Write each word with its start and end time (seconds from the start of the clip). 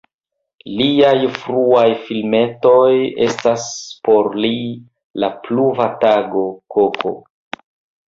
Liaj 0.77 1.19
fruaj 1.35 1.83
filmetoj 2.07 2.89
estas: 3.27 3.69
"Por 4.09 4.33
li", 4.41 4.53
"La 5.27 5.33
pluva 5.47 5.91
tago", 6.09 6.47
"Koko". 6.79 7.19